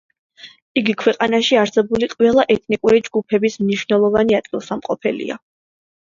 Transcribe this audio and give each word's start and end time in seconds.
იგი 0.79 0.93
ქვეყანაში 1.01 1.57
არსებული 1.63 2.07
ყველა 2.13 2.45
ეთნიკური 2.55 3.01
ჯგუფების 3.07 3.57
მნიშვნელოვანი 3.65 4.39
ადგილსამყოფელია. 4.39 5.37